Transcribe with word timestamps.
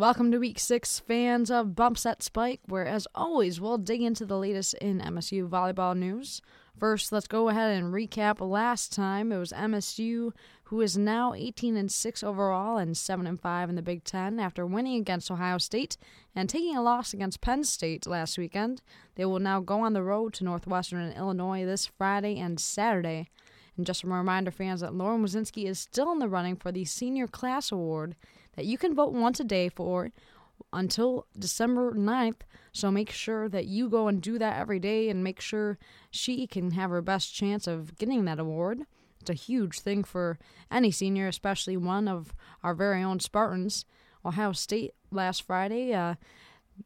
Welcome 0.00 0.32
to 0.32 0.38
week 0.38 0.58
six, 0.58 0.98
fans 0.98 1.50
of 1.50 1.74
Bump 1.74 1.98
Set 1.98 2.22
Spike, 2.22 2.62
where, 2.64 2.86
as 2.86 3.06
always, 3.14 3.60
we'll 3.60 3.76
dig 3.76 4.00
into 4.00 4.24
the 4.24 4.38
latest 4.38 4.72
in 4.80 4.98
MSU 4.98 5.46
volleyball 5.46 5.94
news. 5.94 6.40
First, 6.78 7.12
let's 7.12 7.26
go 7.26 7.50
ahead 7.50 7.76
and 7.76 7.92
recap 7.92 8.40
last 8.40 8.94
time. 8.94 9.30
It 9.30 9.36
was 9.36 9.52
MSU, 9.52 10.32
who 10.64 10.80
is 10.80 10.96
now 10.96 11.34
18 11.34 11.76
and 11.76 11.92
6 11.92 12.22
overall 12.22 12.78
and 12.78 12.96
7 12.96 13.26
and 13.26 13.38
5 13.38 13.68
in 13.68 13.76
the 13.76 13.82
Big 13.82 14.02
Ten 14.02 14.40
after 14.40 14.64
winning 14.64 14.98
against 14.98 15.30
Ohio 15.30 15.58
State 15.58 15.98
and 16.34 16.48
taking 16.48 16.74
a 16.74 16.82
loss 16.82 17.12
against 17.12 17.42
Penn 17.42 17.62
State 17.62 18.06
last 18.06 18.38
weekend. 18.38 18.80
They 19.16 19.26
will 19.26 19.38
now 19.38 19.60
go 19.60 19.80
on 19.80 19.92
the 19.92 20.02
road 20.02 20.32
to 20.34 20.44
Northwestern 20.44 21.00
and 21.00 21.14
Illinois 21.14 21.66
this 21.66 21.84
Friday 21.84 22.38
and 22.38 22.58
Saturday. 22.58 23.28
And 23.80 23.86
just 23.86 24.04
a 24.04 24.06
reminder, 24.06 24.50
fans, 24.50 24.82
that 24.82 24.92
Lauren 24.92 25.24
Wicinski 25.24 25.64
is 25.64 25.78
still 25.78 26.12
in 26.12 26.18
the 26.18 26.28
running 26.28 26.54
for 26.54 26.70
the 26.70 26.84
Senior 26.84 27.26
Class 27.26 27.72
Award 27.72 28.14
that 28.54 28.66
you 28.66 28.76
can 28.76 28.94
vote 28.94 29.14
once 29.14 29.40
a 29.40 29.44
day 29.44 29.70
for 29.70 30.10
until 30.70 31.24
December 31.38 31.92
9th. 31.92 32.42
So 32.72 32.90
make 32.90 33.08
sure 33.08 33.48
that 33.48 33.64
you 33.64 33.88
go 33.88 34.06
and 34.06 34.20
do 34.20 34.38
that 34.38 34.58
every 34.60 34.80
day 34.80 35.08
and 35.08 35.24
make 35.24 35.40
sure 35.40 35.78
she 36.10 36.46
can 36.46 36.72
have 36.72 36.90
her 36.90 37.00
best 37.00 37.34
chance 37.34 37.66
of 37.66 37.96
getting 37.96 38.26
that 38.26 38.38
award. 38.38 38.82
It's 39.18 39.30
a 39.30 39.32
huge 39.32 39.80
thing 39.80 40.04
for 40.04 40.38
any 40.70 40.90
senior, 40.90 41.26
especially 41.26 41.78
one 41.78 42.06
of 42.06 42.34
our 42.62 42.74
very 42.74 43.02
own 43.02 43.18
Spartans. 43.18 43.86
Ohio 44.26 44.52
State 44.52 44.92
last 45.10 45.40
Friday, 45.46 45.94
uh, 45.94 46.16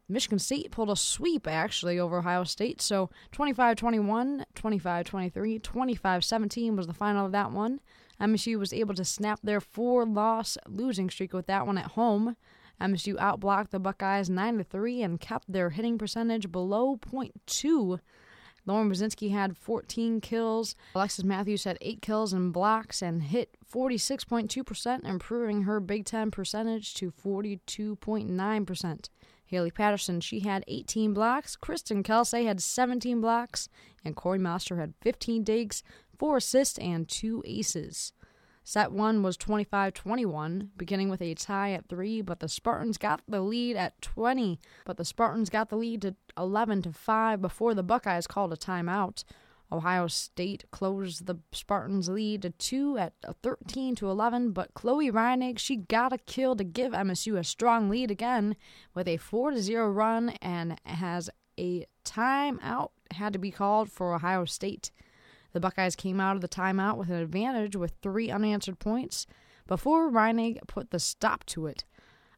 Michigan 0.07 0.39
State 0.39 0.71
pulled 0.71 0.89
a 0.89 0.95
sweep 0.95 1.47
actually 1.47 1.99
over 1.99 2.19
Ohio 2.19 2.43
State. 2.43 2.81
So 2.81 3.09
25 3.31 3.77
21, 3.77 4.45
25 4.55 5.05
23, 5.05 5.59
25 5.59 6.23
17 6.23 6.75
was 6.75 6.87
the 6.87 6.93
final 6.93 7.25
of 7.25 7.31
that 7.31 7.51
one. 7.51 7.79
MSU 8.19 8.57
was 8.57 8.73
able 8.73 8.93
to 8.95 9.05
snap 9.05 9.39
their 9.43 9.59
four 9.59 10.05
loss 10.05 10.57
losing 10.67 11.09
streak 11.09 11.33
with 11.33 11.47
that 11.47 11.65
one 11.65 11.77
at 11.77 11.91
home. 11.91 12.35
MSU 12.79 13.15
outblocked 13.15 13.69
the 13.69 13.79
Buckeyes 13.79 14.29
9 14.29 14.63
3 14.63 15.01
and 15.01 15.19
kept 15.19 15.51
their 15.51 15.69
hitting 15.69 15.97
percentage 15.97 16.51
below 16.51 16.97
.2. 16.97 17.99
Lauren 18.65 18.89
Wicinski 18.89 19.31
had 19.31 19.55
14 19.55 20.19
kills. 20.21 20.75
Alexis 20.95 21.23
Matthews 21.23 21.65
had 21.65 21.77
8 21.81 22.01
kills 22.01 22.33
and 22.33 22.51
blocks 22.51 23.01
and 23.01 23.23
hit 23.23 23.55
46.2%, 23.71 25.05
improving 25.07 25.63
her 25.63 25.79
Big 25.79 26.05
Ten 26.05 26.31
percentage 26.31 26.93
to 26.95 27.11
42.9%. 27.11 29.09
Haley 29.45 29.71
Patterson, 29.71 30.21
she 30.21 30.39
had 30.41 30.63
18 30.67 31.13
blocks. 31.13 31.55
Kristen 31.55 32.03
Kelsey 32.03 32.45
had 32.45 32.61
17 32.61 33.21
blocks. 33.21 33.69
And 34.03 34.15
Kori 34.15 34.39
Moster 34.39 34.77
had 34.77 34.93
15 35.01 35.43
digs, 35.43 35.83
4 36.17 36.37
assists, 36.37 36.77
and 36.79 37.07
2 37.07 37.43
aces. 37.45 38.13
Set 38.67 38.91
1 38.91 39.21
was 39.21 39.37
25 39.37 39.93
21, 39.93 40.71
beginning 40.75 41.09
with 41.09 41.21
a 41.21 41.35
tie 41.35 41.73
at 41.73 41.87
3, 41.87 42.21
but 42.21 42.39
the 42.39 42.49
Spartans 42.49 42.97
got 42.97 43.21
the 43.27 43.39
lead 43.39 43.75
at 43.75 44.01
20. 44.01 44.59
But 44.85 44.97
the 44.97 45.05
Spartans 45.05 45.51
got 45.51 45.69
the 45.69 45.75
lead 45.75 46.01
to 46.01 46.15
11 46.35 46.81
to 46.81 46.91
5 46.91 47.41
before 47.41 47.75
the 47.75 47.83
Buckeyes 47.83 48.25
called 48.25 48.51
a 48.51 48.57
timeout. 48.57 49.23
Ohio 49.71 50.07
State 50.07 50.65
closed 50.71 51.25
the 51.25 51.37
Spartans' 51.51 52.09
lead 52.09 52.43
to 52.43 52.51
2 52.51 52.97
at 52.97 53.13
13 53.41 53.95
to 53.95 54.09
11, 54.09 54.51
but 54.51 54.73
Chloe 54.73 55.11
Reinig, 55.11 55.57
she 55.57 55.75
got 55.75 56.13
a 56.13 56.17
kill 56.17 56.55
to 56.55 56.63
give 56.63 56.93
MSU 56.93 57.37
a 57.37 57.43
strong 57.43 57.89
lead 57.89 58.11
again 58.11 58.55
with 58.93 59.07
a 59.07 59.17
4 59.17 59.51
to 59.51 59.61
0 59.61 59.89
run 59.89 60.29
and 60.41 60.79
has 60.85 61.29
a 61.59 61.85
timeout 62.03 62.89
had 63.11 63.33
to 63.33 63.39
be 63.39 63.51
called 63.51 63.91
for 63.91 64.13
Ohio 64.13 64.45
State. 64.45 64.91
The 65.53 65.59
Buckeyes 65.59 65.95
came 65.95 66.19
out 66.19 66.35
of 66.35 66.41
the 66.41 66.49
timeout 66.49 66.97
with 66.97 67.09
an 67.09 67.15
advantage 67.15 67.75
with 67.75 67.93
three 68.01 68.29
unanswered 68.29 68.79
points 68.79 69.25
before 69.67 70.11
Reinig 70.11 70.59
put 70.67 70.91
the 70.91 70.99
stop 70.99 71.45
to 71.47 71.65
it. 71.67 71.85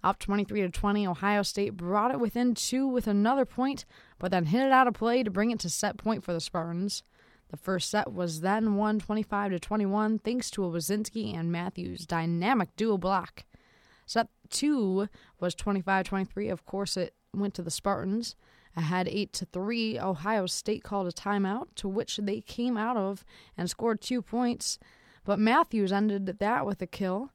Up 0.03 0.19
23 0.19 0.61
to 0.61 0.69
20, 0.69 1.07
Ohio 1.07 1.41
State 1.41 1.75
brought 1.75 2.11
it 2.11 2.19
within 2.19 2.53
two 2.53 2.87
with 2.87 3.07
another 3.07 3.45
point, 3.45 3.85
but 4.19 4.31
then 4.31 4.45
hit 4.45 4.65
it 4.65 4.71
out 4.71 4.87
of 4.87 4.93
play 4.93 5.23
to 5.23 5.31
bring 5.31 5.51
it 5.51 5.59
to 5.59 5.69
set 5.69 5.97
point 5.97 6.23
for 6.23 6.33
the 6.33 6.39
Spartans. 6.39 7.03
The 7.49 7.57
first 7.57 7.89
set 7.89 8.11
was 8.11 8.41
then 8.41 8.75
won 8.75 8.99
25 8.99 9.51
to 9.51 9.59
21 9.59 10.19
thanks 10.19 10.51
to 10.51 10.65
a 10.65 10.69
Wicinski 10.69 11.37
and 11.37 11.51
Matthews 11.51 12.05
dynamic 12.05 12.75
duo 12.75 12.97
block. 12.97 13.45
Set 14.05 14.27
2 14.49 15.07
was 15.39 15.55
25-23. 15.55 16.51
Of 16.51 16.65
course, 16.65 16.97
it 16.97 17.13
went 17.33 17.53
to 17.55 17.61
the 17.61 17.71
Spartans. 17.71 18.35
Ahead 18.75 19.07
8 19.07 19.33
to 19.33 19.45
3, 19.45 19.99
Ohio 19.99 20.45
State 20.45 20.83
called 20.83 21.07
a 21.07 21.11
timeout 21.11 21.67
to 21.75 21.87
which 21.87 22.17
they 22.17 22.41
came 22.41 22.77
out 22.77 22.95
of 22.95 23.25
and 23.57 23.69
scored 23.69 24.01
2 24.01 24.21
points, 24.21 24.77
but 25.25 25.39
Matthews 25.39 25.91
ended 25.91 26.27
that 26.27 26.65
with 26.65 26.81
a 26.81 26.87
kill. 26.87 27.31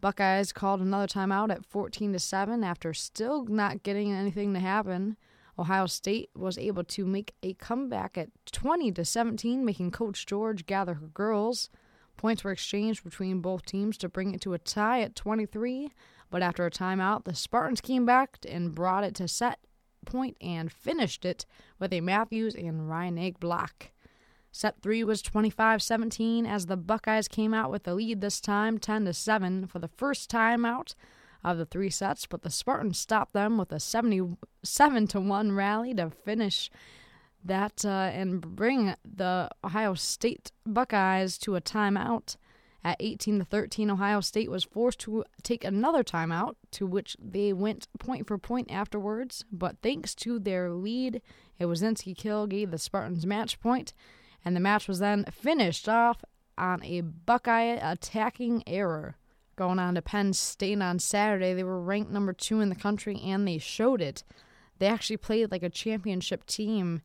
Buckeyes 0.00 0.52
called 0.52 0.80
another 0.80 1.06
timeout 1.06 1.50
at 1.50 1.66
14 1.66 2.12
to 2.14 2.18
7 2.18 2.64
after 2.64 2.94
still 2.94 3.44
not 3.44 3.82
getting 3.82 4.12
anything 4.12 4.54
to 4.54 4.60
happen. 4.60 5.16
Ohio 5.58 5.86
State 5.86 6.30
was 6.34 6.58
able 6.58 6.84
to 6.84 7.06
make 7.06 7.34
a 7.42 7.54
comeback 7.54 8.18
at 8.18 8.28
20 8.52 8.92
to 8.92 9.04
17, 9.04 9.64
making 9.64 9.90
Coach 9.90 10.26
George 10.26 10.66
gather 10.66 10.94
her 10.94 11.06
girls. 11.06 11.70
Points 12.16 12.44
were 12.44 12.52
exchanged 12.52 13.04
between 13.04 13.40
both 13.40 13.64
teams 13.64 13.96
to 13.98 14.08
bring 14.08 14.34
it 14.34 14.40
to 14.42 14.54
a 14.54 14.58
tie 14.58 15.00
at 15.00 15.16
23, 15.16 15.90
but 16.30 16.42
after 16.42 16.66
a 16.66 16.70
timeout, 16.70 17.24
the 17.24 17.34
Spartans 17.34 17.80
came 17.80 18.04
back 18.04 18.38
and 18.48 18.74
brought 18.74 19.04
it 19.04 19.14
to 19.16 19.28
set 19.28 19.58
point 20.04 20.36
and 20.40 20.72
finished 20.72 21.24
it 21.24 21.44
with 21.78 21.92
a 21.92 22.00
Matthews 22.00 22.54
and 22.54 22.88
Reinig 22.88 23.38
block. 23.40 23.90
Set 24.52 24.80
3 24.80 25.04
was 25.04 25.22
25-17 25.22 26.48
as 26.48 26.66
the 26.66 26.78
Buckeyes 26.78 27.28
came 27.28 27.52
out 27.52 27.70
with 27.70 27.82
the 27.82 27.94
lead 27.94 28.22
this 28.22 28.40
time 28.40 28.78
10 28.78 29.04
to 29.04 29.12
7 29.12 29.66
for 29.66 29.78
the 29.78 29.88
first 29.88 30.30
time 30.30 30.64
out 30.64 30.94
of 31.44 31.58
the 31.58 31.66
three 31.66 31.90
sets, 31.90 32.26
but 32.26 32.42
the 32.42 32.50
Spartans 32.50 32.98
stopped 32.98 33.32
them 33.32 33.58
with 33.58 33.72
a 33.72 33.80
77 33.80 35.06
to 35.08 35.20
1 35.20 35.52
rally 35.52 35.94
to 35.94 36.10
finish 36.10 36.70
that 37.44 37.84
uh, 37.84 38.10
and 38.12 38.40
bring 38.40 38.94
the 39.04 39.48
Ohio 39.64 39.94
State 39.94 40.52
Buckeyes 40.64 41.38
to 41.38 41.56
a 41.56 41.60
timeout. 41.60 42.36
At 42.84 42.98
18 43.00 43.40
to 43.40 43.44
13, 43.44 43.90
Ohio 43.90 44.20
State 44.20 44.48
was 44.48 44.62
forced 44.62 45.00
to 45.00 45.24
take 45.42 45.64
another 45.64 46.04
timeout, 46.04 46.54
to 46.70 46.86
which 46.86 47.16
they 47.20 47.52
went 47.52 47.88
point 47.98 48.28
for 48.28 48.38
point 48.38 48.70
afterwards. 48.70 49.44
But 49.50 49.78
thanks 49.82 50.14
to 50.16 50.38
their 50.38 50.70
lead, 50.70 51.20
a 51.58 51.64
Wicinski 51.64 52.16
kill 52.16 52.46
gave 52.46 52.70
the 52.70 52.78
Spartans 52.78 53.26
match 53.26 53.58
point, 53.58 53.92
and 54.44 54.54
the 54.54 54.60
match 54.60 54.86
was 54.86 55.00
then 55.00 55.24
finished 55.32 55.88
off 55.88 56.24
on 56.56 56.82
a 56.84 57.00
Buckeye 57.00 57.76
attacking 57.82 58.62
error. 58.68 59.16
Going 59.56 59.78
on 59.78 59.94
to 59.94 60.02
Penn 60.02 60.34
State 60.34 60.82
on 60.82 60.98
Saturday, 60.98 61.54
they 61.54 61.64
were 61.64 61.80
ranked 61.80 62.10
number 62.10 62.34
two 62.34 62.60
in 62.60 62.68
the 62.68 62.74
country, 62.74 63.18
and 63.24 63.48
they 63.48 63.56
showed 63.56 64.02
it. 64.02 64.22
They 64.78 64.86
actually 64.86 65.16
played 65.16 65.50
like 65.50 65.62
a 65.62 65.70
championship 65.70 66.44
team, 66.44 67.00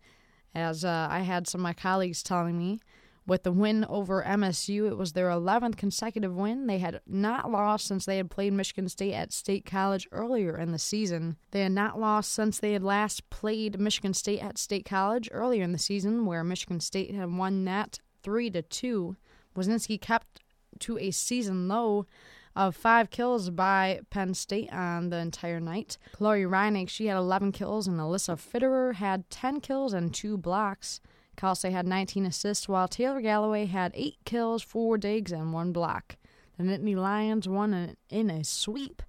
as 0.53 0.83
uh, 0.83 1.07
I 1.09 1.19
had 1.19 1.47
some 1.47 1.61
of 1.61 1.63
my 1.63 1.73
colleagues 1.73 2.21
telling 2.21 2.57
me. 2.57 2.79
With 3.25 3.43
the 3.43 3.53
win 3.53 3.85
over 3.87 4.23
MSU, 4.23 4.87
it 4.89 4.97
was 4.97 5.13
their 5.13 5.29
11th 5.29 5.77
consecutive 5.77 6.35
win. 6.35 6.67
They 6.67 6.79
had 6.79 6.99
not 7.07 7.49
lost 7.49 7.85
since 7.85 8.05
they 8.05 8.17
had 8.17 8.29
played 8.31 8.51
Michigan 8.51 8.89
State 8.89 9.13
at 9.13 9.31
State 9.31 9.65
College 9.65 10.07
earlier 10.11 10.57
in 10.57 10.73
the 10.73 10.79
season. 10.79 11.37
They 11.51 11.61
had 11.61 11.71
not 11.71 11.99
lost 11.99 12.33
since 12.33 12.59
they 12.59 12.73
had 12.73 12.83
last 12.83 13.29
played 13.29 13.79
Michigan 13.79 14.13
State 14.13 14.41
at 14.41 14.57
State 14.57 14.83
College 14.85 15.29
earlier 15.31 15.63
in 15.63 15.71
the 15.71 15.77
season, 15.77 16.25
where 16.25 16.43
Michigan 16.43 16.81
State 16.81 17.15
had 17.15 17.33
won 17.33 17.63
that 17.65 17.99
3 18.23 18.49
to 18.49 18.61
2. 18.63 19.15
Wicinski 19.55 20.01
kept 20.01 20.41
to 20.79 20.97
a 20.97 21.11
season 21.11 21.67
low 21.67 22.07
of 22.55 22.75
five 22.75 23.09
kills 23.09 23.49
by 23.49 24.01
Penn 24.09 24.33
State 24.33 24.71
on 24.73 25.09
the 25.09 25.17
entire 25.17 25.59
night. 25.59 25.97
Chloe 26.13 26.43
Reinig, 26.43 26.89
she 26.89 27.07
had 27.07 27.17
11 27.17 27.51
kills, 27.51 27.87
and 27.87 27.99
Alyssa 27.99 28.35
Fitterer 28.37 28.95
had 28.95 29.29
10 29.29 29.61
kills 29.61 29.93
and 29.93 30.13
two 30.13 30.37
blocks. 30.37 30.99
Kelsey 31.37 31.71
had 31.71 31.87
19 31.87 32.25
assists, 32.25 32.67
while 32.67 32.87
Taylor 32.87 33.21
Galloway 33.21 33.65
had 33.65 33.91
8 33.95 34.17
kills, 34.25 34.61
4 34.61 34.97
digs, 34.97 35.31
and 35.31 35.53
1 35.53 35.71
block. 35.71 36.17
The 36.57 36.63
Nittany 36.63 36.95
Lions 36.95 37.47
won 37.47 37.95
in 38.09 38.29
a 38.29 38.43
sweep 38.43 39.01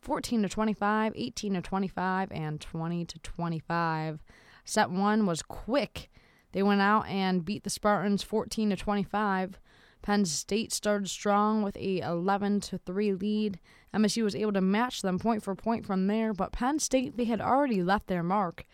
14 0.00 0.42
to 0.42 0.48
25, 0.48 1.12
18 1.14 1.54
to 1.54 1.60
25, 1.60 2.32
and 2.32 2.60
20 2.60 3.04
to 3.04 3.18
25. 3.18 4.22
Set 4.64 4.90
1 4.90 5.26
was 5.26 5.42
quick. 5.42 6.10
They 6.52 6.62
went 6.62 6.80
out 6.80 7.06
and 7.06 7.44
beat 7.44 7.64
the 7.64 7.70
Spartans 7.70 8.22
14 8.22 8.70
to 8.70 8.76
25. 8.76 9.58
Penn 10.02 10.24
State 10.24 10.72
started 10.72 11.08
strong 11.08 11.62
with 11.62 11.76
a 11.76 12.00
11 12.00 12.60
to 12.60 12.78
3 12.78 13.12
lead. 13.14 13.58
MSU 13.94 14.22
was 14.22 14.34
able 14.34 14.52
to 14.52 14.60
match 14.60 15.02
them 15.02 15.18
point 15.18 15.42
for 15.42 15.54
point 15.54 15.84
from 15.84 16.06
there, 16.06 16.32
but 16.32 16.52
Penn 16.52 16.78
State 16.78 17.16
they 17.16 17.24
had 17.24 17.40
already 17.40 17.82
left 17.82 18.06
their 18.06 18.22
mark. 18.22 18.64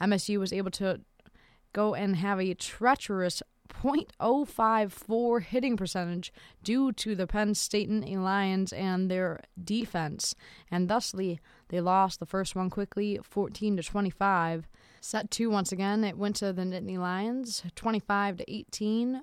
MSU 0.00 0.38
was 0.38 0.52
able 0.52 0.70
to 0.72 1.00
go 1.72 1.94
and 1.94 2.16
have 2.16 2.40
a 2.40 2.54
treacherous 2.54 3.42
.054 3.82 5.42
hitting 5.42 5.76
percentage 5.76 6.32
due 6.62 6.92
to 6.92 7.14
the 7.14 7.26
Penn 7.26 7.54
State 7.54 7.90
Lions 7.90 8.72
and 8.72 9.10
their 9.10 9.40
defense, 9.62 10.34
and 10.70 10.88
thusly 10.88 11.40
they 11.68 11.80
lost 11.80 12.20
the 12.20 12.26
first 12.26 12.54
one 12.54 12.70
quickly, 12.70 13.18
14 13.22 13.76
to 13.76 13.82
25. 13.82 14.68
Set 15.00 15.30
two 15.30 15.50
once 15.50 15.72
again, 15.72 16.04
it 16.04 16.16
went 16.16 16.36
to 16.36 16.52
the 16.52 16.62
Nittany 16.62 16.98
Lions, 16.98 17.62
25 17.74 18.38
to 18.38 18.52
18 18.52 19.22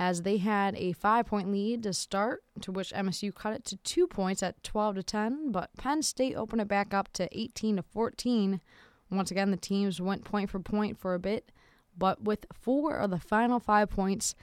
as 0.00 0.22
they 0.22 0.38
had 0.38 0.74
a 0.76 0.92
five 0.92 1.26
point 1.26 1.52
lead 1.52 1.82
to 1.82 1.92
start, 1.92 2.42
to 2.62 2.72
which 2.72 2.90
MSU 2.90 3.34
cut 3.34 3.52
it 3.52 3.64
to 3.66 3.76
two 3.76 4.06
points 4.06 4.42
at 4.42 4.62
12 4.64 4.94
to 4.96 5.02
10, 5.02 5.52
but 5.52 5.76
Penn 5.76 6.02
State 6.02 6.34
opened 6.34 6.62
it 6.62 6.68
back 6.68 6.94
up 6.94 7.12
to 7.12 7.28
18 7.38 7.76
to 7.76 7.82
14. 7.82 8.62
Once 9.10 9.30
again, 9.30 9.50
the 9.50 9.58
teams 9.58 10.00
went 10.00 10.24
point 10.24 10.48
for 10.48 10.58
point 10.58 10.98
for 10.98 11.12
a 11.12 11.18
bit, 11.18 11.52
but 11.98 12.24
with 12.24 12.46
four 12.50 12.96
of 12.96 13.10
the 13.10 13.18
final 13.18 13.60
five 13.60 13.90
points 13.90 14.34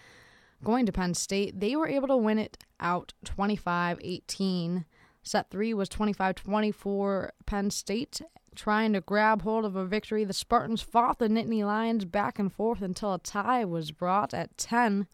going 0.63 0.85
to 0.85 0.91
Penn 0.91 1.15
State, 1.15 1.59
they 1.59 1.75
were 1.75 1.87
able 1.87 2.07
to 2.09 2.17
win 2.17 2.37
it 2.37 2.63
out 2.79 3.13
25 3.25 3.97
18. 3.99 4.85
Set 5.23 5.49
three 5.49 5.73
was 5.73 5.89
25 5.89 6.35
24 6.35 7.33
Penn 7.47 7.71
State. 7.71 8.21
Trying 8.53 8.93
to 8.93 9.01
grab 9.01 9.41
hold 9.41 9.65
of 9.65 9.75
a 9.75 9.85
victory, 9.85 10.23
the 10.23 10.33
Spartans 10.33 10.81
fought 10.81 11.17
the 11.17 11.27
Nittany 11.27 11.65
Lions 11.65 12.05
back 12.05 12.37
and 12.37 12.53
forth 12.53 12.81
until 12.83 13.13
a 13.13 13.19
tie 13.19 13.65
was 13.65 13.91
brought 13.91 14.35
at 14.35 14.55
10. 14.57 15.07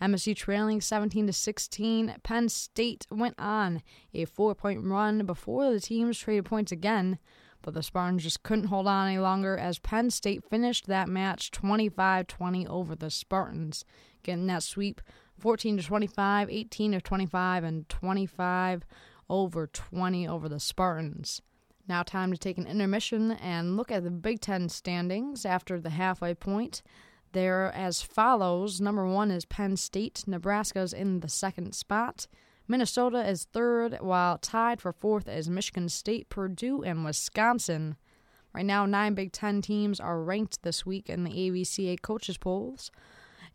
MSU 0.00 0.36
trailing 0.36 0.80
17 0.80 1.26
to 1.26 1.32
16. 1.32 2.16
Penn 2.22 2.48
State 2.48 3.06
went 3.10 3.34
on 3.38 3.82
a 4.12 4.24
four-point 4.24 4.84
run 4.84 5.24
before 5.24 5.72
the 5.72 5.80
teams 5.80 6.18
traded 6.18 6.44
points 6.44 6.72
again, 6.72 7.18
but 7.62 7.74
the 7.74 7.82
Spartans 7.82 8.22
just 8.22 8.42
couldn't 8.42 8.66
hold 8.66 8.86
on 8.86 9.08
any 9.08 9.18
longer 9.18 9.56
as 9.56 9.78
Penn 9.78 10.10
State 10.10 10.44
finished 10.48 10.86
that 10.86 11.08
match 11.08 11.50
25-20 11.50 12.66
over 12.68 12.94
the 12.94 13.10
Spartans, 13.10 13.84
getting 14.22 14.46
that 14.46 14.62
sweep 14.62 15.00
14 15.38 15.78
to 15.78 15.82
25, 15.82 16.50
18 16.50 16.92
to 16.92 17.00
25, 17.00 17.64
and 17.64 17.88
25 17.88 18.84
over 19.28 19.66
20 19.66 20.28
over 20.28 20.48
the 20.48 20.60
Spartans. 20.60 21.42
Now, 21.88 22.02
time 22.02 22.32
to 22.32 22.38
take 22.38 22.58
an 22.58 22.66
intermission 22.66 23.32
and 23.32 23.76
look 23.76 23.92
at 23.92 24.02
the 24.02 24.10
Big 24.10 24.40
Ten 24.40 24.68
standings 24.68 25.46
after 25.46 25.80
the 25.80 25.90
halfway 25.90 26.34
point. 26.34 26.82
They're 27.32 27.72
as 27.72 28.02
follows. 28.02 28.80
Number 28.80 29.06
one 29.06 29.30
is 29.30 29.44
Penn 29.44 29.76
State. 29.76 30.24
Nebraska's 30.26 30.92
in 30.92 31.20
the 31.20 31.28
second 31.28 31.74
spot. 31.74 32.26
Minnesota 32.68 33.28
is 33.28 33.44
third, 33.44 33.98
while 34.00 34.38
tied 34.38 34.80
for 34.80 34.92
fourth 34.92 35.28
is 35.28 35.48
Michigan 35.48 35.88
State, 35.88 36.28
Purdue, 36.28 36.82
and 36.82 37.04
Wisconsin. 37.04 37.96
Right 38.52 38.66
now, 38.66 38.86
nine 38.86 39.14
Big 39.14 39.32
Ten 39.32 39.62
teams 39.62 40.00
are 40.00 40.22
ranked 40.22 40.62
this 40.62 40.84
week 40.84 41.08
in 41.08 41.24
the 41.24 41.30
AVCA 41.30 42.00
coaches 42.02 42.38
polls. 42.38 42.90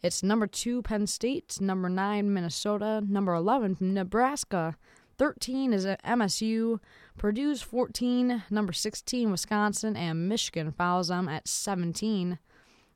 It's 0.01 0.23
number 0.23 0.47
two, 0.47 0.81
Penn 0.81 1.07
State, 1.07 1.59
number 1.59 1.89
nine, 1.89 2.33
Minnesota, 2.33 3.03
number 3.05 3.33
11, 3.33 3.77
Nebraska, 3.79 4.75
13 5.21 5.71
is 5.73 5.85
MSU, 5.85 6.79
Purdue's 7.17 7.61
14, 7.61 8.43
number 8.49 8.73
16, 8.73 9.29
Wisconsin, 9.29 9.95
and 9.95 10.27
Michigan 10.27 10.71
follows 10.71 11.09
them 11.09 11.29
at 11.29 11.47
17. 11.47 12.39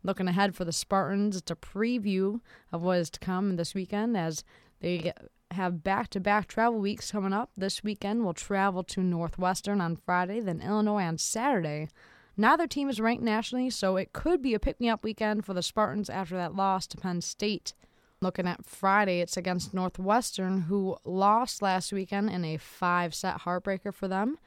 Looking 0.05 0.27
ahead 0.27 0.53
for 0.55 0.65
the 0.65 0.71
Spartans, 0.71 1.35
it's 1.35 1.49
a 1.49 1.55
preview 1.55 2.39
of 2.71 2.83
what 2.83 2.99
is 2.99 3.09
to 3.09 3.19
come 3.19 3.55
this 3.55 3.73
weekend 3.73 4.15
as 4.15 4.43
they 4.79 5.11
have 5.49 5.83
back 5.83 6.09
to 6.09 6.19
back 6.19 6.47
travel 6.47 6.79
weeks 6.79 7.11
coming 7.11 7.33
up. 7.33 7.49
This 7.57 7.83
weekend, 7.83 8.23
we'll 8.23 8.35
travel 8.35 8.83
to 8.83 9.01
Northwestern 9.01 9.81
on 9.81 9.95
Friday, 9.95 10.41
then 10.41 10.61
Illinois 10.61 11.05
on 11.05 11.17
Saturday. 11.17 11.89
Neither 12.37 12.67
team 12.67 12.87
is 12.87 12.99
ranked 12.99 13.23
nationally, 13.23 13.71
so 13.71 13.97
it 13.97 14.13
could 14.13 14.43
be 14.43 14.53
a 14.53 14.59
pick 14.59 14.79
me 14.79 14.89
up 14.89 15.03
weekend 15.03 15.43
for 15.43 15.55
the 15.55 15.63
Spartans 15.63 16.07
after 16.07 16.35
that 16.35 16.53
loss 16.53 16.85
to 16.87 16.97
Penn 16.97 17.21
State. 17.21 17.73
Looking 18.21 18.45
at 18.45 18.63
Friday, 18.63 19.21
it's 19.21 19.37
against 19.37 19.73
Northwestern, 19.73 20.61
who 20.63 20.97
lost 21.03 21.63
last 21.63 21.91
weekend 21.91 22.29
in 22.29 22.45
a 22.45 22.57
five 22.57 23.15
set 23.15 23.39
heartbreaker 23.39 23.91
for 23.91 24.07
them. 24.07 24.37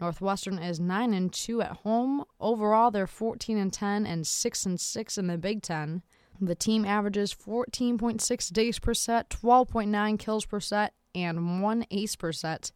Northwestern 0.00 0.58
is 0.58 0.78
9 0.78 1.12
and 1.12 1.32
2 1.32 1.62
at 1.62 1.78
home. 1.78 2.24
Overall, 2.40 2.90
they're 2.90 3.06
14 3.06 3.58
and 3.58 3.72
10 3.72 4.06
and 4.06 4.26
6 4.26 4.66
and 4.66 4.80
6 4.80 5.18
in 5.18 5.26
the 5.26 5.38
Big 5.38 5.62
10. 5.62 6.02
The 6.40 6.54
team 6.54 6.84
averages 6.84 7.34
14.6 7.34 8.52
days 8.52 8.78
per 8.78 8.94
set, 8.94 9.28
12.9 9.30 10.18
kills 10.18 10.46
per 10.46 10.60
set, 10.60 10.94
and 11.14 11.60
1 11.62 11.86
ace 11.90 12.14
per 12.14 12.30
set. 12.30 12.70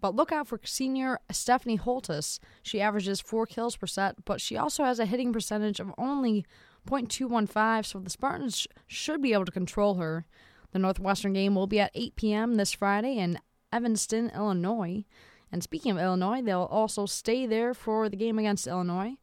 But 0.00 0.14
look 0.14 0.30
out 0.32 0.48
for 0.48 0.60
senior 0.64 1.18
Stephanie 1.32 1.78
Holthus. 1.78 2.38
She 2.62 2.82
averages 2.82 3.22
4 3.22 3.46
kills 3.46 3.76
per 3.76 3.86
set, 3.86 4.24
but 4.26 4.42
she 4.42 4.58
also 4.58 4.84
has 4.84 4.98
a 4.98 5.06
hitting 5.06 5.32
percentage 5.32 5.80
of 5.80 5.94
only 5.96 6.44
.215, 6.86 7.86
so 7.86 7.98
the 7.98 8.10
Spartans 8.10 8.66
should 8.86 9.22
be 9.22 9.32
able 9.32 9.46
to 9.46 9.52
control 9.52 9.94
her. 9.94 10.26
The 10.72 10.78
Northwestern 10.78 11.32
game 11.32 11.54
will 11.54 11.66
be 11.66 11.80
at 11.80 11.90
8 11.94 12.16
p.m. 12.16 12.54
this 12.56 12.72
Friday 12.72 13.16
in 13.16 13.38
Evanston, 13.72 14.30
Illinois. 14.34 15.04
And 15.56 15.62
speaking 15.62 15.90
of 15.92 15.96
Illinois, 15.96 16.42
they'll 16.42 16.68
also 16.70 17.06
stay 17.06 17.46
there 17.46 17.72
for 17.72 18.10
the 18.10 18.16
game 18.18 18.38
against 18.38 18.66
Illinois. 18.66 19.16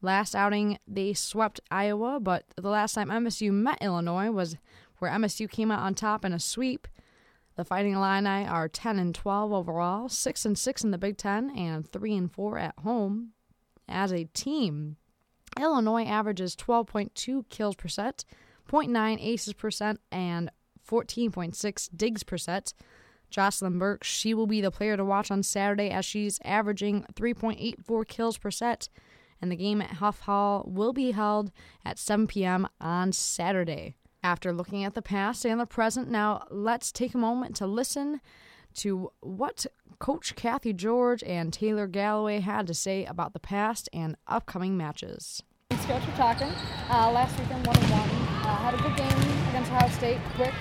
Last 0.00 0.34
outing, 0.34 0.78
they 0.88 1.12
swept 1.12 1.60
Iowa, 1.70 2.20
but 2.20 2.46
the 2.56 2.70
last 2.70 2.94
time 2.94 3.10
MSU 3.10 3.52
met 3.52 3.82
Illinois 3.82 4.30
was 4.30 4.56
where 4.96 5.10
MSU 5.10 5.46
came 5.46 5.70
out 5.70 5.80
on 5.80 5.94
top 5.94 6.24
in 6.24 6.32
a 6.32 6.40
sweep. 6.40 6.88
The 7.56 7.66
Fighting 7.66 7.92
Illini 7.92 8.46
are 8.46 8.66
10 8.66 8.98
and 8.98 9.14
12 9.14 9.52
overall, 9.52 10.08
6 10.08 10.46
and 10.46 10.58
6 10.58 10.84
in 10.84 10.90
the 10.90 10.96
Big 10.96 11.18
10, 11.18 11.50
and 11.50 11.86
3 11.86 12.16
and 12.16 12.32
4 12.32 12.58
at 12.58 12.78
home. 12.78 13.32
As 13.86 14.10
a 14.10 14.24
team, 14.32 14.96
Illinois 15.60 16.04
averages 16.04 16.56
12.2 16.56 17.46
kills 17.50 17.76
per 17.76 17.88
set, 17.88 18.24
0.9 18.70 19.18
aces 19.20 19.52
per 19.52 19.70
set, 19.70 19.98
and 20.10 20.50
14.6 20.88 21.90
digs 21.94 22.22
per 22.22 22.38
set. 22.38 22.72
Jocelyn 23.30 23.78
Burke, 23.78 24.04
she 24.04 24.34
will 24.34 24.46
be 24.46 24.60
the 24.60 24.70
player 24.70 24.96
to 24.96 25.04
watch 25.04 25.30
on 25.30 25.42
Saturday 25.42 25.90
as 25.90 26.04
she's 26.04 26.40
averaging 26.44 27.04
3.84 27.14 28.06
kills 28.06 28.38
per 28.38 28.50
set. 28.50 28.88
And 29.42 29.50
the 29.50 29.56
game 29.56 29.82
at 29.82 29.94
Huff 29.94 30.20
Hall 30.20 30.64
will 30.66 30.92
be 30.92 31.10
held 31.10 31.50
at 31.84 31.98
7 31.98 32.26
p.m. 32.26 32.66
on 32.80 33.12
Saturday. 33.12 33.96
After 34.22 34.52
looking 34.52 34.84
at 34.84 34.94
the 34.94 35.02
past 35.02 35.44
and 35.44 35.60
the 35.60 35.66
present, 35.66 36.08
now 36.08 36.46
let's 36.50 36.90
take 36.92 37.14
a 37.14 37.18
moment 37.18 37.56
to 37.56 37.66
listen 37.66 38.20
to 38.76 39.10
what 39.20 39.66
Coach 39.98 40.34
Cathy 40.34 40.72
George 40.72 41.22
and 41.24 41.52
Taylor 41.52 41.86
Galloway 41.86 42.40
had 42.40 42.66
to 42.66 42.74
say 42.74 43.04
about 43.04 43.32
the 43.32 43.40
past 43.40 43.88
and 43.92 44.16
upcoming 44.26 44.76
matches. 44.76 45.42
Thanks, 45.70 45.84
Coach, 45.86 46.04
for 46.04 46.16
talking. 46.16 46.48
Uh, 46.88 47.10
last 47.10 47.38
weekend, 47.38 47.66
1 47.66 47.76
1. 47.76 47.84
Uh, 47.90 48.56
had 48.56 48.74
a 48.74 48.76
good 48.78 48.96
game 48.96 49.48
against 49.48 49.70
Ohio 49.72 49.88
State, 49.90 50.20
quick, 50.36 50.52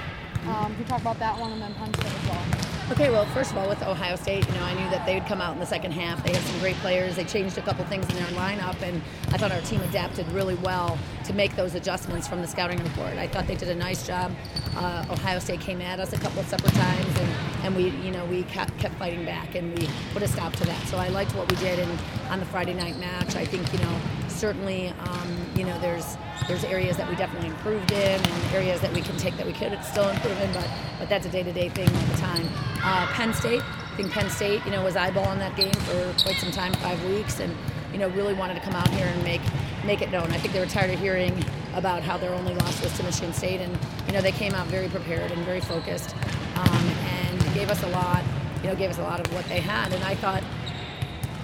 um, 0.47 0.71
can 0.71 0.79
you 0.79 0.85
talk 0.85 1.01
about 1.01 1.19
that 1.19 1.39
one 1.39 1.51
and 1.51 1.61
then 1.61 1.73
State 1.93 2.05
as 2.05 2.29
well? 2.29 2.63
Okay, 2.91 3.09
well, 3.09 3.25
first 3.27 3.51
of 3.51 3.57
all, 3.57 3.69
with 3.69 3.81
Ohio 3.81 4.17
State, 4.17 4.45
you 4.45 4.53
know, 4.55 4.63
I 4.63 4.73
knew 4.73 4.89
that 4.89 5.05
they 5.05 5.15
would 5.15 5.25
come 5.25 5.39
out 5.39 5.53
in 5.53 5.59
the 5.59 5.65
second 5.65 5.93
half. 5.93 6.21
They 6.21 6.33
had 6.33 6.41
some 6.41 6.59
great 6.59 6.75
players. 6.77 7.15
They 7.15 7.23
changed 7.23 7.57
a 7.57 7.61
couple 7.61 7.85
things 7.85 8.05
in 8.09 8.15
their 8.15 8.27
lineup, 8.33 8.81
and 8.81 9.01
I 9.31 9.37
thought 9.37 9.53
our 9.53 9.61
team 9.61 9.81
adapted 9.81 10.29
really 10.33 10.55
well 10.55 10.99
to 11.23 11.33
make 11.33 11.55
those 11.55 11.75
adjustments 11.75 12.27
from 12.27 12.41
the 12.41 12.47
scouting 12.47 12.83
report. 12.83 13.13
I 13.13 13.27
thought 13.27 13.47
they 13.47 13.55
did 13.55 13.69
a 13.69 13.75
nice 13.75 14.05
job. 14.05 14.33
Uh, 14.75 15.05
Ohio 15.09 15.39
State 15.39 15.61
came 15.61 15.81
at 15.81 16.01
us 16.01 16.11
a 16.11 16.17
couple 16.17 16.41
of 16.41 16.47
separate 16.47 16.73
times, 16.73 17.19
and, 17.19 17.29
and 17.63 17.75
we, 17.75 17.89
you 18.05 18.11
know, 18.11 18.25
we 18.25 18.43
kept, 18.43 18.77
kept 18.79 18.95
fighting 18.95 19.23
back, 19.23 19.55
and 19.55 19.79
we 19.79 19.87
put 20.11 20.21
a 20.21 20.27
stop 20.27 20.53
to 20.57 20.65
that. 20.65 20.85
So 20.87 20.97
I 20.97 21.07
liked 21.07 21.33
what 21.35 21.49
we 21.49 21.55
did 21.57 21.79
and 21.79 21.99
on 22.29 22.39
the 22.41 22.45
Friday 22.45 22.73
night 22.73 22.99
match. 22.99 23.37
I 23.37 23.45
think, 23.45 23.71
you 23.71 23.79
know, 23.79 23.99
certainly, 24.43 24.89
um, 25.07 25.29
you 25.55 25.63
know, 25.63 25.79
there's 25.79 26.17
there's 26.49 26.65
areas 26.65 26.97
that 26.97 27.09
we 27.09 27.15
definitely 27.15 27.47
improved 27.47 27.89
in 27.93 28.19
and 28.19 28.53
areas 28.53 28.81
that 28.81 28.91
we 28.91 28.99
can 28.99 29.15
take 29.15 29.37
that 29.37 29.45
we 29.45 29.53
could 29.53 29.81
still 29.85 30.09
improve 30.09 30.37
in, 30.41 30.51
but 30.51 30.67
but 30.99 31.07
that's 31.07 31.25
a 31.25 31.29
day-to-day 31.29 31.69
thing 31.69 31.87
all 31.87 32.07
the 32.13 32.17
time. 32.17 32.45
Uh, 32.83 33.07
Penn 33.13 33.33
State, 33.33 33.61
I 33.63 33.95
think 33.95 34.11
Penn 34.11 34.29
State, 34.29 34.59
you 34.65 34.71
know, 34.71 34.83
was 34.83 34.95
eyeballing 34.95 35.39
that 35.39 35.55
game 35.55 35.71
for 35.87 36.23
quite 36.23 36.35
some 36.35 36.51
time, 36.51 36.73
five 36.73 37.01
weeks, 37.05 37.39
and 37.39 37.55
you 37.93 37.99
know, 37.99 38.09
really 38.09 38.33
wanted 38.33 38.55
to 38.55 38.59
come 38.59 38.75
out 38.75 38.89
here 38.89 39.07
and 39.07 39.23
make 39.23 39.39
make 39.85 40.01
it 40.01 40.11
known. 40.11 40.29
I 40.31 40.37
think 40.39 40.53
they 40.53 40.59
were 40.59 40.73
tired 40.77 40.91
of 40.91 40.99
hearing 40.99 41.33
about 41.73 42.03
how 42.03 42.17
their 42.17 42.33
only 42.33 42.53
loss 42.53 42.83
was 42.83 42.91
to 42.97 43.03
Michigan 43.03 43.31
State, 43.31 43.61
and 43.61 43.71
you 44.07 44.11
know, 44.11 44.19
they 44.19 44.33
came 44.33 44.53
out 44.55 44.67
very 44.67 44.89
prepared 44.89 45.31
and 45.31 45.41
very 45.45 45.61
focused, 45.61 46.13
um, 46.57 46.85
and 47.15 47.53
gave 47.53 47.69
us 47.69 47.81
a 47.81 47.89
lot. 47.91 48.21
You 48.61 48.67
know, 48.71 48.75
gave 48.75 48.89
us 48.89 48.97
a 48.97 49.03
lot 49.03 49.21
of 49.21 49.33
what 49.33 49.45
they 49.45 49.61
had, 49.61 49.93
and 49.93 50.03
I 50.03 50.15
thought 50.15 50.43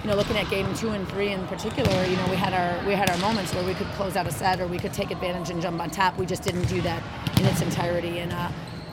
you 0.02 0.08
know, 0.08 0.16
looking 0.16 0.36
at 0.38 0.48
game 0.48 0.72
two 0.74 0.90
and 0.90 1.06
three 1.08 1.32
in 1.32 1.46
particular, 1.46 2.04
you 2.04 2.16
know, 2.16 2.26
we 2.30 2.36
had 2.36 2.54
our 2.54 2.86
we 2.86 2.94
had 2.94 3.10
our 3.10 3.18
moments 3.18 3.54
where 3.54 3.64
we 3.64 3.74
could 3.74 3.88
close 3.88 4.16
out 4.16 4.26
a 4.26 4.32
set 4.32 4.60
or 4.60 4.66
we 4.66 4.78
could 4.78 4.94
take 4.94 5.10
advantage 5.10 5.50
and 5.50 5.60
jump 5.60 5.80
on 5.80 5.90
top. 5.90 6.16
We 6.16 6.24
just 6.24 6.42
didn't 6.42 6.68
do 6.68 6.80
that 6.82 7.02
in 7.38 7.44
its 7.44 7.60
entirety, 7.60 8.18
and 8.20 8.32
uh, 8.32 8.50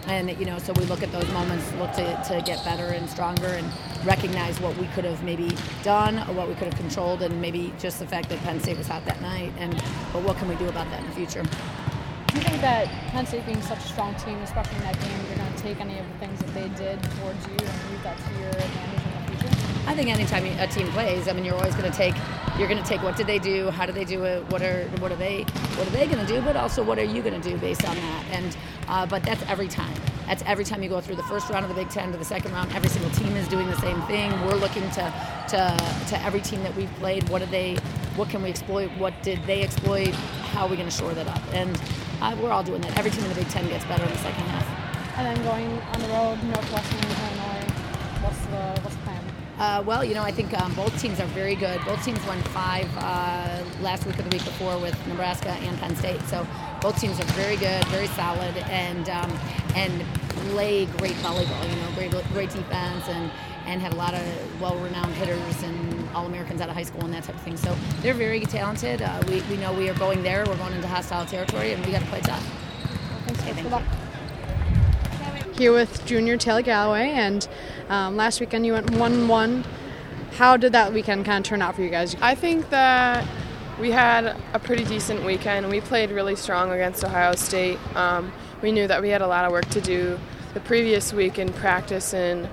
and 0.07 0.29
you 0.37 0.45
know, 0.45 0.57
so 0.57 0.73
we 0.73 0.83
look 0.85 1.03
at 1.03 1.11
those 1.13 1.29
moments, 1.31 1.71
look 1.75 1.93
to, 1.93 2.23
to 2.27 2.41
get 2.45 2.63
better 2.65 2.87
and 2.87 3.09
stronger, 3.09 3.47
and 3.47 3.71
recognize 4.05 4.59
what 4.59 4.75
we 4.77 4.87
could 4.87 5.05
have 5.05 5.23
maybe 5.23 5.55
done 5.81 6.19
or 6.29 6.33
what 6.33 6.49
we 6.49 6.55
could 6.55 6.67
have 6.67 6.77
controlled, 6.77 7.21
and 7.21 7.41
maybe 7.41 7.73
just 7.79 7.99
the 7.99 8.07
fact 8.07 8.27
that 8.27 8.39
Penn 8.39 8.59
State 8.59 8.77
was 8.77 8.87
hot 8.87 9.05
that 9.05 9.21
night, 9.21 9.53
and 9.59 9.73
but 10.11 10.23
what 10.23 10.35
can 10.37 10.49
we 10.49 10.55
do 10.55 10.67
about 10.67 10.89
that 10.89 10.99
in 10.99 11.07
the 11.07 11.15
future? 11.15 11.43
Do 11.43 12.35
you 12.35 12.41
think 12.41 12.59
that 12.59 12.87
Penn 13.11 13.25
State 13.25 13.45
being 13.45 13.61
such 13.61 13.79
a 13.79 13.87
strong 13.87 14.13
team, 14.15 14.37
especially 14.39 14.75
in 14.75 14.81
that 14.83 14.99
game, 14.99 15.17
you're 15.29 15.37
going 15.37 15.53
to 15.53 15.59
take 15.59 15.79
any 15.79 15.97
of 15.99 16.05
the 16.05 16.17
things 16.19 16.37
that 16.39 16.53
they 16.53 16.67
did 16.75 17.01
towards 17.19 17.47
you 17.47 17.53
and 17.53 17.91
use 17.91 18.03
that 18.03 18.17
to 18.17 18.39
your 18.39 18.49
advantage? 18.49 19.06
I 19.88 19.96
think 19.96 20.10
anytime 20.10 20.46
a 20.46 20.67
team 20.67 20.88
plays, 20.89 21.29
I 21.29 21.34
mean, 21.34 21.46
you're 21.46 21.56
always 21.56 21.74
going 21.74 21.89
to 21.89 21.98
take 21.98 22.13
you're 22.60 22.67
going 22.67 22.82
to 22.82 22.88
take 22.88 23.01
what 23.03 23.15
did 23.15 23.25
they 23.25 23.39
do, 23.39 23.70
how 23.70 23.86
did 23.86 23.96
they 23.96 24.03
do 24.03 24.25
it, 24.25 24.44
what 24.51 24.62
are 24.62 24.84
what 25.00 25.13
are 25.13 25.15
they 25.15 25.44
what 25.75 25.88
are 25.88 25.91
they 25.91 26.06
going 26.08 26.20
to 26.20 26.25
do, 26.25 26.41
but 26.41 26.58
also 26.58 26.84
what 26.84 27.00
are 27.00 27.06
you 27.06 27.22
going 27.22 27.39
to 27.39 27.50
do 27.50 27.58
based 27.58 27.88
on 27.88 27.96
that. 27.96 28.25
And 28.32 28.58
uh, 28.89 29.06
but 29.06 29.24
that's 29.24 29.41
every 29.44 29.70
time. 29.70 29.96
That's 30.25 30.44
every 30.46 30.65
time 30.65 30.84
you 30.84 30.89
go 30.89 31.00
through 31.00 31.15
the 31.15 31.24
first 31.24 31.50
round 31.50 31.63
of 31.63 31.70
the 31.70 31.75
Big 31.75 31.89
Ten 31.89 32.12
to 32.12 32.17
the 32.17 32.25
second 32.25 32.51
round. 32.51 32.74
Every 32.74 32.89
single 32.89 33.12
team 33.12 33.34
is 33.38 33.48
doing 33.48 33.67
the 33.67 33.79
same 33.79 34.01
thing. 34.03 34.29
We're 34.46 34.56
looking 34.56 34.84
to 34.91 35.13
to 35.50 36.06
to 36.10 36.22
every 36.22 36.41
team 36.41 36.63
that 36.63 36.75
we've 36.75 36.94
played. 36.96 37.29
What 37.29 37.39
did 37.39 37.51
they? 37.51 37.75
What 38.17 38.29
can 38.29 38.44
we 38.44 38.50
exploit? 38.50 38.89
What 38.98 39.13
did 39.24 39.41
they 39.46 39.63
exploit? 39.63 40.13
How 40.51 40.65
are 40.65 40.70
we 40.70 40.75
going 40.75 40.89
to 40.89 40.96
shore 40.96 41.13
that 41.13 41.27
up? 41.27 41.41
And 41.53 41.79
uh, 42.22 42.36
we're 42.41 42.51
all 42.51 42.63
doing 42.63 42.82
that. 42.82 42.98
Every 42.98 43.12
team 43.12 43.24
in 43.24 43.29
the 43.29 43.36
Big 43.36 43.48
Ten 43.48 43.65
gets 43.70 43.86
better 43.86 44.03
in 44.03 44.10
the 44.10 44.17
second 44.17 44.44
half. 44.48 45.17
And 45.17 45.25
then 45.27 45.46
going 45.46 45.72
on 45.94 46.01
the 46.01 46.10
road, 46.10 46.44
Northwestern, 46.44 47.00
Illinois. 47.00 47.72
What's 48.22 48.41
the 48.48 48.82
what's? 48.82 49.06
Uh, 49.59 49.83
well, 49.85 50.03
you 50.03 50.13
know, 50.13 50.21
I 50.21 50.31
think 50.31 50.53
um, 50.59 50.73
both 50.75 50.99
teams 51.01 51.19
are 51.19 51.25
very 51.27 51.55
good. 51.55 51.83
Both 51.83 52.05
teams 52.05 52.23
won 52.27 52.39
five 52.43 52.87
uh, 52.97 53.63
last 53.81 54.05
week 54.05 54.19
or 54.19 54.21
the 54.21 54.29
week 54.29 54.45
before 54.45 54.77
with 54.79 54.95
Nebraska 55.07 55.49
and 55.49 55.77
Penn 55.79 55.95
State. 55.95 56.21
So 56.23 56.45
both 56.79 56.99
teams 56.99 57.19
are 57.19 57.25
very 57.33 57.57
good, 57.57 57.83
very 57.85 58.07
solid, 58.07 58.55
and 58.69 59.09
um, 59.09 59.31
and 59.75 60.03
play 60.51 60.85
great 60.97 61.15
volleyball. 61.15 61.69
You 61.69 61.75
know, 61.81 61.91
great 61.95 62.11
great 62.33 62.49
defense 62.51 63.07
and 63.07 63.31
and 63.65 63.81
have 63.81 63.93
a 63.93 63.97
lot 63.97 64.13
of 64.13 64.61
well-renowned 64.61 65.13
hitters 65.15 65.63
and 65.63 66.09
all-Americans 66.15 66.61
out 66.61 66.69
of 66.69 66.75
high 66.75 66.83
school 66.83 67.03
and 67.03 67.13
that 67.13 67.23
type 67.23 67.35
of 67.35 67.41
thing. 67.41 67.57
So 67.57 67.75
they're 68.01 68.13
very 68.13 68.39
talented. 68.39 69.01
Uh, 69.01 69.21
we, 69.27 69.41
we 69.41 69.57
know 69.57 69.73
we 69.73 69.89
are 69.89 69.93
going 69.95 70.23
there. 70.23 70.45
We're 70.47 70.55
going 70.55 70.71
into 70.71 70.87
hostile 70.87 71.25
territory, 71.25 71.73
and 71.73 71.85
we 71.85 71.91
got 71.91 71.99
to 71.99 72.07
play 72.07 72.21
tough. 72.21 72.41
Thanks. 73.25 73.41
Okay, 73.41 73.51
thank 73.51 73.63
Good 73.63 73.71
luck. 73.73 73.83
Here 75.57 75.73
with 75.73 76.05
junior 76.05 76.37
Taylor 76.37 76.61
Galloway, 76.61 77.09
and 77.09 77.45
um, 77.89 78.15
last 78.17 78.39
weekend 78.39 78.65
you 78.65 78.74
went 78.74 78.89
1 78.91 79.27
1. 79.27 79.63
How 80.34 80.58
did 80.58 80.74
that 80.74 80.94
weekend 80.94 81.25
kind 81.25 81.46
of 81.46 81.50
turn 81.50 81.62
out 81.62 81.75
for 81.75 81.82
you 81.82 81.89
guys? 81.89 82.15
I 82.22 82.36
think 82.36 82.70
that 82.70 83.27
we 83.79 83.91
had 83.91 84.36
a 84.53 84.60
pretty 84.60 84.84
decent 84.84 85.24
weekend. 85.24 85.70
We 85.70 85.82
played 85.82 86.12
really 86.12 86.36
strong 86.36 86.72
against 86.72 87.03
Ohio 87.03 87.36
State. 87.36 87.79
Um, 87.96 88.32
we 88.62 88.72
knew 88.72 88.88
that 88.88 89.01
we 89.01 89.10
had 89.10 89.22
a 89.22 89.27
lot 89.27 89.46
of 89.46 89.51
work 89.51 89.67
to 89.70 89.82
do 89.82 90.20
the 90.53 90.60
previous 90.60 91.13
week 91.13 91.39
in 91.39 91.53
practice 91.53 92.13
and 92.13 92.50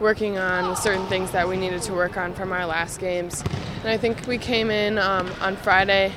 working 0.00 0.38
on 0.38 0.76
certain 0.76 1.06
things 1.08 1.32
that 1.32 1.48
we 1.48 1.56
needed 1.56 1.82
to 1.82 1.92
work 1.92 2.16
on 2.16 2.32
from 2.32 2.52
our 2.52 2.64
last 2.66 3.00
games. 3.00 3.42
And 3.80 3.88
I 3.88 3.96
think 3.96 4.26
we 4.26 4.38
came 4.38 4.70
in 4.70 4.98
um, 4.98 5.30
on 5.40 5.56
Friday 5.56 6.12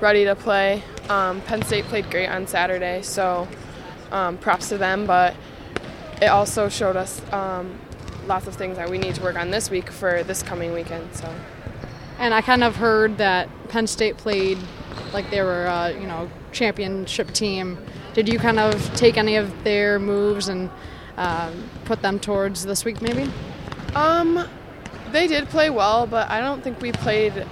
ready 0.00 0.24
to 0.24 0.34
play. 0.34 0.82
Um, 1.08 1.40
Penn 1.42 1.62
State 1.62 1.84
played 1.86 2.10
great 2.10 2.28
on 2.28 2.46
Saturday, 2.46 3.02
so 3.02 3.48
um, 4.10 4.38
props 4.38 4.68
to 4.70 4.78
them. 4.78 5.06
But 5.06 5.34
it 6.22 6.26
also 6.26 6.68
showed 6.68 6.96
us 6.96 7.20
um, 7.32 7.78
lots 8.28 8.46
of 8.46 8.54
things 8.54 8.76
that 8.76 8.88
we 8.90 8.98
need 8.98 9.14
to 9.16 9.22
work 9.22 9.36
on 9.36 9.50
this 9.50 9.70
week 9.70 9.90
for 9.90 10.22
this 10.22 10.42
coming 10.42 10.72
weekend. 10.72 11.14
So. 11.14 11.34
And 12.18 12.34
I 12.34 12.40
kind 12.40 12.62
of 12.62 12.76
heard 12.76 13.18
that 13.18 13.48
Penn 13.68 13.86
State 13.86 14.16
played 14.16 14.58
like 15.12 15.30
they 15.30 15.42
were, 15.42 15.66
uh, 15.66 15.88
you 15.88 16.06
know, 16.06 16.30
championship 16.52 17.32
team. 17.32 17.78
Did 18.14 18.28
you 18.28 18.38
kind 18.38 18.58
of 18.58 18.94
take 18.94 19.16
any 19.16 19.36
of 19.36 19.64
their 19.64 19.98
moves 19.98 20.48
and 20.48 20.70
um, 21.16 21.70
put 21.84 22.02
them 22.02 22.18
towards 22.18 22.64
this 22.64 22.84
week, 22.84 23.00
maybe? 23.00 23.30
Um, 23.94 24.46
they 25.12 25.26
did 25.26 25.48
play 25.48 25.70
well, 25.70 26.06
but 26.06 26.28
I 26.28 26.40
don't 26.40 26.62
think 26.62 26.80
we 26.80 26.92
played 26.92 27.46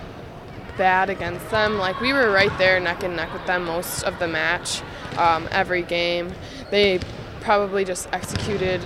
bad 0.76 1.08
against 1.08 1.48
them. 1.50 1.78
Like 1.78 2.00
we 2.00 2.12
were 2.12 2.30
right 2.30 2.56
there, 2.58 2.78
neck 2.80 3.02
and 3.02 3.16
neck 3.16 3.32
with 3.32 3.46
them 3.46 3.64
most 3.64 4.02
of 4.02 4.18
the 4.18 4.28
match, 4.28 4.82
um, 5.16 5.48
every 5.50 5.82
game. 5.82 6.32
They 6.70 7.00
probably 7.40 7.84
just 7.84 8.08
executed 8.12 8.80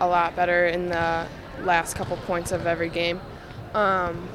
a 0.00 0.06
lot 0.06 0.36
better 0.36 0.66
in 0.66 0.88
the 0.88 1.26
last 1.62 1.96
couple 1.96 2.16
points 2.18 2.52
of 2.52 2.66
every 2.66 2.88
game. 2.88 3.20
Um, 3.74 4.28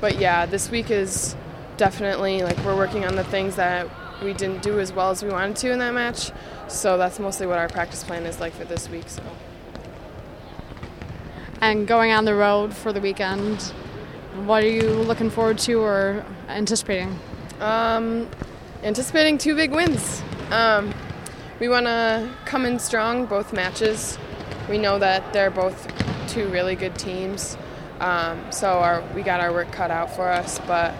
but 0.00 0.18
yeah, 0.18 0.46
this 0.46 0.70
week 0.70 0.90
is 0.90 1.36
definitely 1.76 2.42
like 2.42 2.58
we're 2.64 2.76
working 2.76 3.04
on 3.04 3.16
the 3.16 3.24
things 3.24 3.56
that 3.56 3.88
we 4.22 4.32
didn't 4.32 4.62
do 4.62 4.80
as 4.80 4.92
well 4.92 5.10
as 5.10 5.22
we 5.22 5.30
wanted 5.30 5.56
to 5.56 5.72
in 5.72 5.78
that 5.78 5.94
match. 5.94 6.32
So 6.68 6.98
that's 6.98 7.18
mostly 7.18 7.46
what 7.46 7.58
our 7.58 7.68
practice 7.68 8.04
plan 8.04 8.26
is 8.26 8.40
like 8.40 8.52
for 8.52 8.64
this 8.64 8.88
week. 8.88 9.08
So. 9.08 9.22
And 11.60 11.86
going 11.86 12.12
on 12.12 12.24
the 12.24 12.34
road 12.34 12.74
for 12.74 12.92
the 12.92 13.00
weekend, 13.00 13.62
what 14.44 14.62
are 14.62 14.68
you 14.68 14.88
looking 14.90 15.30
forward 15.30 15.58
to 15.60 15.80
or 15.80 16.24
anticipating? 16.48 17.18
Um, 17.60 18.28
anticipating 18.82 19.38
two 19.38 19.56
big 19.56 19.72
wins. 19.72 20.22
Um, 20.50 20.94
we 21.58 21.68
want 21.68 21.86
to 21.86 22.30
come 22.44 22.64
in 22.64 22.78
strong 22.78 23.26
both 23.26 23.52
matches. 23.52 24.18
We 24.68 24.78
know 24.78 24.98
that 24.98 25.32
they're 25.32 25.50
both 25.50 25.88
two 26.28 26.48
really 26.48 26.76
good 26.76 26.94
teams, 26.98 27.56
um, 28.00 28.52
so 28.52 28.68
our, 28.68 29.02
we 29.14 29.22
got 29.22 29.40
our 29.40 29.52
work 29.52 29.72
cut 29.72 29.90
out 29.90 30.14
for 30.14 30.28
us. 30.28 30.58
But 30.66 30.94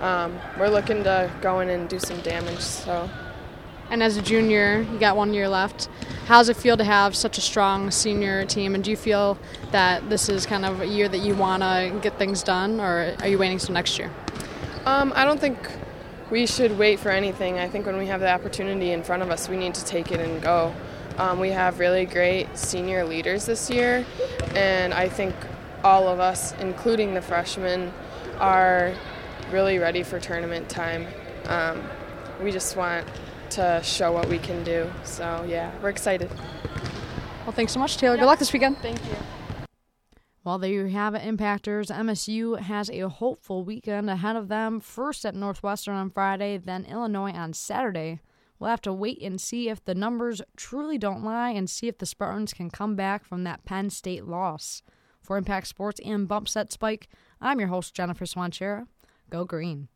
um, 0.00 0.38
we're 0.58 0.68
looking 0.68 1.04
to 1.04 1.30
go 1.40 1.60
in 1.60 1.68
and 1.68 1.88
do 1.88 1.98
some 1.98 2.20
damage. 2.20 2.60
So. 2.60 3.08
And 3.90 4.02
as 4.02 4.16
a 4.16 4.22
junior, 4.22 4.80
you 4.92 4.98
got 4.98 5.16
one 5.16 5.32
year 5.32 5.48
left. 5.48 5.88
How 6.26 6.38
does 6.38 6.48
it 6.48 6.56
feel 6.56 6.76
to 6.76 6.84
have 6.84 7.14
such 7.14 7.38
a 7.38 7.40
strong 7.40 7.90
senior 7.90 8.44
team? 8.46 8.74
And 8.74 8.82
do 8.82 8.90
you 8.90 8.96
feel 8.96 9.38
that 9.72 10.08
this 10.08 10.28
is 10.28 10.46
kind 10.46 10.64
of 10.64 10.80
a 10.80 10.86
year 10.86 11.08
that 11.08 11.18
you 11.18 11.34
want 11.34 11.62
to 11.62 11.98
get 12.02 12.18
things 12.18 12.42
done, 12.42 12.80
or 12.80 13.14
are 13.20 13.28
you 13.28 13.38
waiting 13.38 13.58
till 13.58 13.74
next 13.74 13.98
year? 13.98 14.10
Um, 14.86 15.12
I 15.14 15.24
don't 15.24 15.40
think 15.40 15.58
we 16.30 16.46
should 16.46 16.78
wait 16.78 16.98
for 16.98 17.10
anything. 17.10 17.58
I 17.58 17.68
think 17.68 17.86
when 17.86 17.98
we 17.98 18.06
have 18.06 18.20
the 18.20 18.30
opportunity 18.30 18.92
in 18.92 19.02
front 19.02 19.22
of 19.22 19.30
us, 19.30 19.48
we 19.48 19.56
need 19.56 19.74
to 19.74 19.84
take 19.84 20.10
it 20.10 20.20
and 20.20 20.42
go. 20.42 20.74
Um, 21.18 21.38
we 21.38 21.50
have 21.50 21.78
really 21.78 22.06
great 22.06 22.56
senior 22.56 23.04
leaders 23.04 23.46
this 23.46 23.70
year, 23.70 24.04
and 24.54 24.92
I 24.92 25.08
think 25.08 25.34
all 25.84 26.08
of 26.08 26.18
us, 26.18 26.52
including 26.60 27.14
the 27.14 27.22
freshmen, 27.22 27.92
are 28.38 28.92
really 29.50 29.78
ready 29.78 30.02
for 30.02 30.18
tournament 30.18 30.68
time. 30.68 31.06
Um, 31.46 31.82
we 32.42 32.50
just 32.50 32.76
want 32.76 33.06
to 33.50 33.80
show 33.84 34.10
what 34.10 34.28
we 34.28 34.38
can 34.38 34.64
do. 34.64 34.90
So, 35.04 35.44
yeah, 35.48 35.70
we're 35.82 35.90
excited. 35.90 36.30
Well, 37.44 37.52
thanks 37.52 37.72
so 37.72 37.78
much, 37.78 37.96
Taylor. 37.96 38.16
Good 38.16 38.26
luck 38.26 38.38
this 38.38 38.52
weekend. 38.52 38.78
Thank 38.78 38.98
you. 39.04 39.16
Well, 40.42 40.58
there 40.58 40.70
you 40.70 40.86
have 40.86 41.14
it, 41.14 41.22
Impactors. 41.22 41.90
MSU 41.90 42.60
has 42.60 42.90
a 42.90 43.08
hopeful 43.08 43.64
weekend 43.64 44.10
ahead 44.10 44.36
of 44.36 44.48
them. 44.48 44.80
First 44.80 45.24
at 45.24 45.34
Northwestern 45.34 45.94
on 45.94 46.10
Friday, 46.10 46.58
then 46.58 46.84
Illinois 46.84 47.32
on 47.32 47.52
Saturday. 47.52 48.20
We'll 48.58 48.70
have 48.70 48.82
to 48.82 48.92
wait 48.92 49.20
and 49.22 49.40
see 49.40 49.68
if 49.68 49.84
the 49.84 49.94
numbers 49.94 50.40
truly 50.56 50.98
don't 50.98 51.24
lie 51.24 51.50
and 51.50 51.68
see 51.68 51.88
if 51.88 51.98
the 51.98 52.06
Spartans 52.06 52.52
can 52.52 52.70
come 52.70 52.96
back 52.96 53.24
from 53.24 53.44
that 53.44 53.64
Penn 53.64 53.90
State 53.90 54.24
loss. 54.24 54.82
For 55.20 55.36
Impact 55.36 55.66
Sports 55.66 56.00
and 56.04 56.28
Bump 56.28 56.48
Set 56.48 56.70
Spike, 56.70 57.08
I'm 57.40 57.58
your 57.58 57.68
host, 57.68 57.94
Jennifer 57.94 58.26
Swanchara. 58.26 58.86
Go 59.30 59.44
green. 59.44 59.88